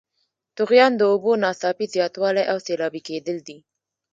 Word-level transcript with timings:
طغیان 0.57 0.91
د 0.97 1.01
اوبو 1.11 1.31
ناڅاپي 1.43 1.85
زیاتوالی 1.95 2.43
او 2.51 2.57
سیلابي 2.67 3.01
کیدل 3.07 3.37
دي. 3.47 3.57